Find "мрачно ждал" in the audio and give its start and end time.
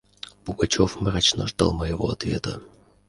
0.99-1.73